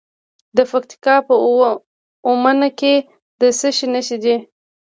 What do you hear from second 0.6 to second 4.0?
پکتیکا په اومنه کې د څه شي